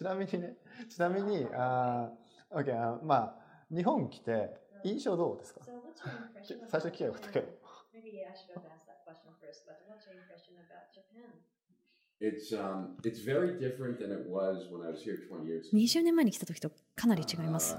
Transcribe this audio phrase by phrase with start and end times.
[0.00, 0.56] ちなみにね、
[0.88, 4.48] ちなみに、あー、OK、あ、まあ、日本来て、
[4.82, 5.60] 印象どうですか、
[6.68, 7.58] 最初に聞きたいことだけど。
[15.72, 17.78] 20年前に来た時とかなり違います。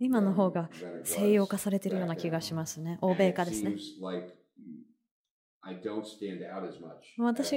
[0.00, 0.70] 今の方が
[1.04, 2.98] 西洋化されているような気がしますね。
[3.00, 3.78] 欧米化ですね。
[7.18, 7.56] 私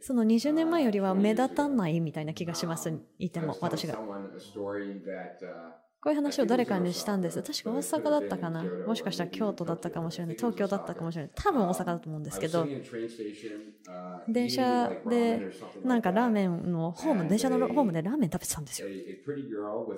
[0.00, 3.98] その20年前よりは目立たないみたいな気がします、いても私が。
[5.98, 7.42] こういう話を誰かにしたんです。
[7.42, 8.62] 確か大阪だったかな？
[8.86, 10.36] もしかしたら京都だったかもしれない。
[10.36, 11.32] 東京だったかもしれない。
[11.34, 12.64] 多分大阪だと思うんですけど、
[14.28, 15.50] 電車で、
[15.82, 18.88] なんかラーメンのホーム、電車のホームでラーメン食べてたんですよ。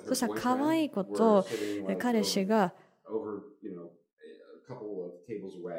[0.07, 1.45] そしたら可愛い子と
[1.99, 2.73] 彼氏が、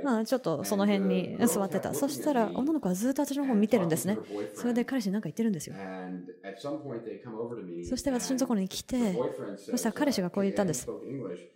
[0.03, 1.93] まあ、ちょっとその辺に座ってた。
[1.93, 4.19] そしたら女の子はずっと私の方を見てるんですね。
[4.55, 5.77] それで彼氏に何か言ってるんですよ。
[5.77, 8.97] And at some point they come over to me そして私のところに来て、
[9.71, 10.89] そしたら彼氏がこう言ったんです.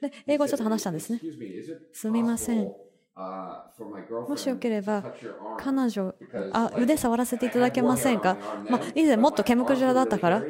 [0.01, 1.23] で、英語をちょっと話したんですね。
[1.25, 2.75] Excuse me, is it すみません possible,
[3.17, 5.07] uh, for my girlfriend もしよければ?
[5.57, 6.15] 彼女、
[6.51, 8.37] あ、腕触らせていただけませんか？
[8.69, 10.45] まあ、以前もっと毛むくじゃらだったから、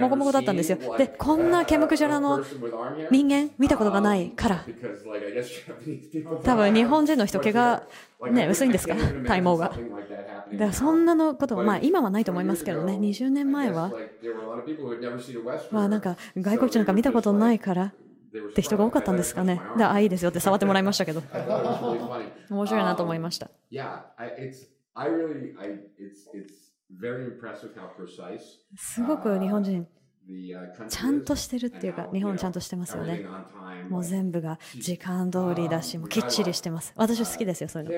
[0.00, 0.78] もこもこだったんですよ。
[0.96, 2.42] で、こんな毛むくじゃらの
[3.10, 4.64] 人間見たことがないから、
[6.42, 7.82] 多分日本人の人毛が
[8.26, 8.94] ね、薄いんですか？
[9.26, 9.70] 体毛が。
[10.52, 13.90] だからそんなのことは、まあ今はないと思いますけどね、20年前は、
[15.70, 17.94] まあなんか外国人なんか見たことないからっ
[18.54, 19.70] て人が多かったんですかね。
[19.74, 21.22] で、あ、いいですよって触ってもらいましたけど、
[22.50, 23.50] 面白いなと思いました。
[28.76, 29.86] すごく日本人、
[30.88, 33.22] ちゃんとしてるっていうか、日本ちゃんとしてますよね。
[33.88, 36.92] もう全部が時間通りだし、もうきっちりしてます。
[36.96, 37.96] 私好きですよ、それいう。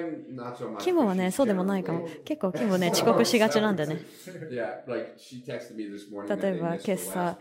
[0.78, 2.05] キムはね、そうでもないかも。
[2.25, 4.06] 結構キムね、 遅刻しがちなんでね。
[6.28, 7.38] 例えば、今朝。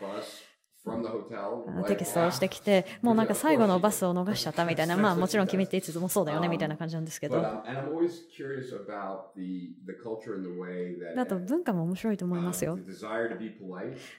[1.86, 12.80] テキストをしてきて、もうなんか最後のバスを逃しちゃったみたいな、まあもちろん君っていつもそうだよねみたいな感じなんですけど、um, and I'm always curious about the the culture and the way that あと文化も面白いと思いますよ.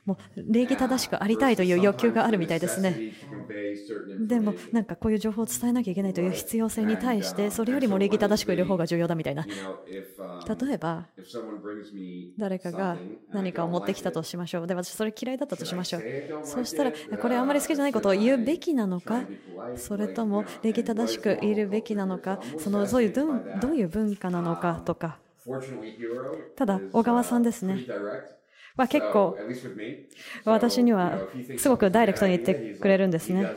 [0.04, 3.03] もう礼儀正しくありたいという欲求があるみたいですね。
[4.27, 9.44] でも.なんかこういう情報を伝えなきゃいけないという必要性に対して、それよりも礼儀正しくいる方が重要だみたいな。
[9.44, 11.06] Um, 例えば、
[12.39, 12.97] 誰かが
[13.33, 14.66] 何かを持ってきたとしましょう。
[14.66, 16.03] で、私それ嫌いだったとしましょう。
[16.44, 16.93] そ like したら?
[17.19, 19.22] これあんまり好きじゃないことを言うべきなのか？
[19.77, 25.19] それとも礼儀正しくいるべきなのか、そのそういうどうどういう文化なのかとか、
[26.56, 27.87] ただ小川さん uh, ですね
[28.80, 29.44] まあ、結構、
[30.44, 31.22] 私には
[31.56, 33.52] すごくダイレクトに言ってくれるんですね。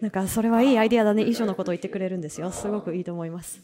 [0.00, 2.50] なんか、それはいいアイディアだね、 以上のことを言ってくれるんですよ。
[2.52, 3.62] すごくいいと思います。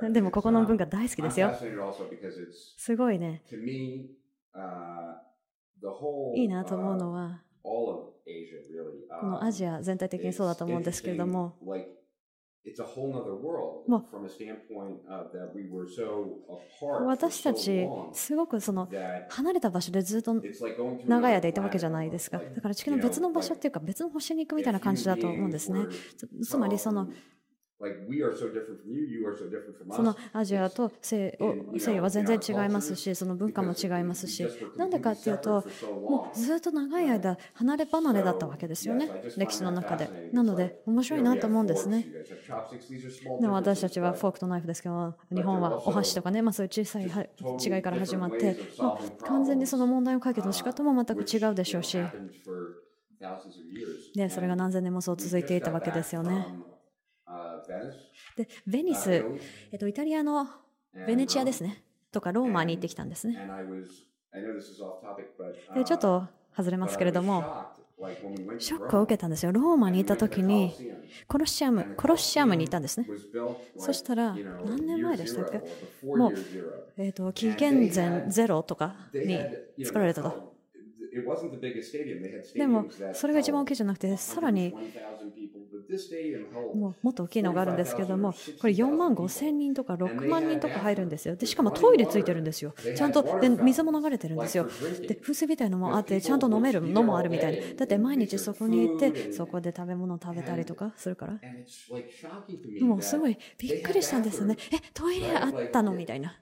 [0.00, 1.54] でも、ここの文化大好きですよ。
[2.76, 3.44] すごいね。
[6.30, 7.42] いいなと思うのは、
[9.16, 11.58] このアジア全体的にそうだと思うんですけれども、
[17.06, 18.88] 私たち、すごくその
[19.28, 20.34] 離れた場所でずっと
[21.06, 22.38] 長屋でいたわけじゃないですか。
[22.54, 25.86] だから地球の別の場所っていうか別の星に行くみたいな感じだと思うんですね。
[26.42, 27.08] つまりその
[29.90, 35.64] その.アジアと西洋は全然違いますし、その文化も違いますし、なんでかっていうと、
[36.08, 40.12] もうずっと長い間離れ離れだったわけですよね、歴史の中で。
[40.32, 42.10] なので、面白いなと思うんですね。
[43.38, 47.22] でも私たちはフォークとナイフですけど、日本はお箸とかね、まあ、そういう小さいは
[47.64, 48.94] 違いから始まって、まあ、
[49.24, 52.14] 完全にその問題を解決の仕方も全く違うでしょうし、
[54.14, 56.48] でそれが何千年もそう続いていたわけですよね。
[58.36, 59.26] で、ベニス、
[59.72, 60.46] えっと、イタリアの
[61.04, 61.82] ベネチアですね、
[62.12, 63.42] とかローマに行ってきたんですね。
[65.74, 66.26] で、ちょっと
[66.56, 67.44] 外れますけれども、
[68.58, 69.52] ショックを受けたんですよ。
[69.52, 70.74] ローマにいた時に、
[71.28, 73.10] コロシアム、コロシアムにいたんですね。
[73.76, 75.62] そしたら、何年前でしたっけ？
[76.14, 76.30] も
[76.98, 80.34] う、えっと、紀元前ゼロとかに作られたと。
[82.56, 84.74] でも、それが一番大きいじゃなくて、さらに、
[86.72, 91.36] もうもっと大きいのがあるんですけれども、これ4万5千人とか6万人とか入るんですよ。
[91.36, 92.74] で、しかもトイレついてるんですよ。
[92.94, 94.66] ちゃんと、で、水も流れてるんですよ。
[95.06, 97.58] で、風水みたいのもあって、ちゃんと飲めるのもあるみたいな。
[97.76, 101.40] だって毎日そこに行って、そこで食べ物を食べたりとかするから。
[102.78, 104.56] もうすごいびっくりしたんですよね。
[104.72, 105.94] え、トイレあったの？
[105.94, 106.40] みたいな。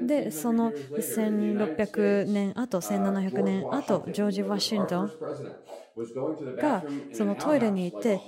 [0.00, 5.12] で、その1600年あと1700年あとジョージ・ワシントン
[6.58, 8.22] がそのトイレに行って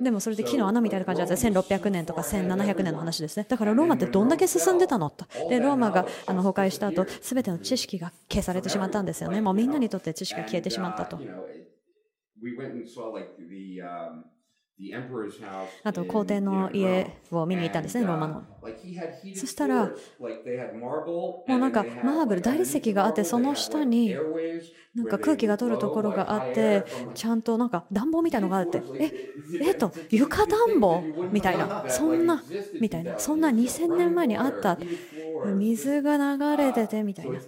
[0.00, 1.36] でもそれで木の穴みたいな感じだった。
[1.36, 3.46] 1600年とか1700年の話ですね。
[3.48, 5.26] だからローマってどんだけ進んでたのと。
[5.48, 9.40] でローマがあの崩壊した後全ての知識が消されてしまったんですよね。
[9.40, 11.22] もうみんなにとって知識が消えてしまったと
[15.82, 18.46] あと皇帝の家を見に行ったんですね、ローマの。
[19.32, 19.94] そしたら、
[21.46, 24.26] もうなんかマーブル、大理石があって、その下に
[24.94, 29.12] なんか空気が通るところがあって、ちゃんとなんか暖房みたいのがあって、え、
[29.58, 31.10] えっと、床暖房？
[31.30, 32.46] みたいな、そんな、
[32.78, 34.78] みたいな、そんな2000年前にあった、
[35.42, 37.44] 水が流れててみたいな。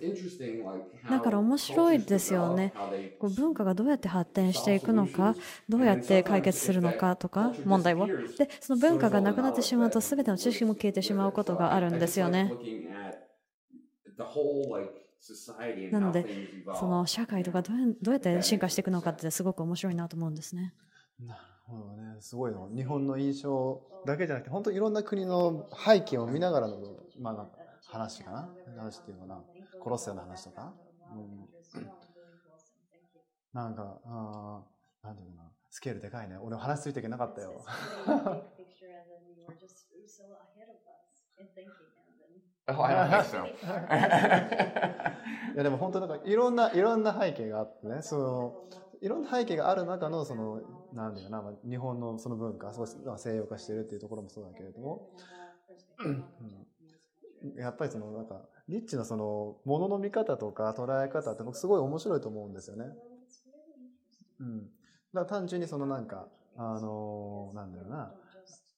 [1.09, 2.75] だから面白いですよね。
[3.21, 5.37] 文化がどうやって発展していくのか、
[5.69, 8.13] どうやって解決するのかとか、問題を。
[8.37, 12.57] で、その文化がなくなってしまうと、全ての知識も消えてしまうことがあるんですよね。
[15.91, 16.27] なので、
[16.79, 20.75] その社会とかどうやって進化していくのかってすごく面白いなと思うんですね。
[21.19, 22.17] なるほどね。
[22.21, 22.69] すごいの。
[22.75, 26.79] 日本の印象だけじゃなくて、本当いろんな国の背景を見ながらの、
[27.19, 27.49] まあ、
[27.87, 28.49] 話かな
[28.79, 29.45] 話っていうのかな。
[29.81, 30.75] コロッセオの話とか。
[31.13, 31.49] うん、
[33.53, 34.63] なんか、あ
[35.03, 35.51] なんていうかな。
[35.71, 36.39] スケールでかいね。
[36.39, 37.65] 俺話ついていけなかったよ。
[42.69, 43.47] Oh, I don't think so.
[45.55, 48.65] いやでも本当なんかいろんないろんな背景があってね、その
[49.01, 50.61] いろんな背景がある中のその
[50.93, 55.09] なんだよな、まあ、日本のその文化、少し西洋化しているっていうところもそうだけれども、
[55.99, 56.25] うん、
[57.57, 62.87] やっぱりそのなんかリッチのそのものの見方とか捉え方って僕すごい面白いと思うんですよね。
[64.41, 64.59] うん。
[64.63, 64.71] だか
[65.21, 66.27] ら単純にそのなんか
[66.57, 68.13] あのなんだろうな。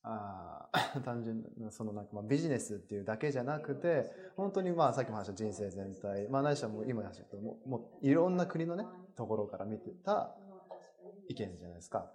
[0.03, 0.58] あ
[1.05, 8.85] 単純なそのなんかまあビジネスっていうだけじゃなくて本当にまあさっきも話した人生全体まあないしはもう今話したけどももういろんな国のね
[9.17, 10.35] ところから見てた
[11.29, 12.11] 意見じゃないですか。